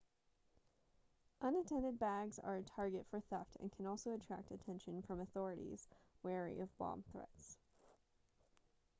[1.41, 5.87] unattended bags are a target for theft and can also attract attention from authorities
[6.23, 7.59] wary of bomb threats